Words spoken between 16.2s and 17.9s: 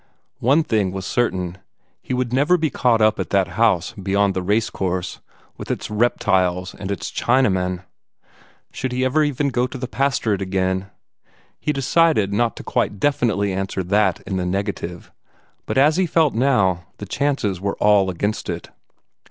now, the chances were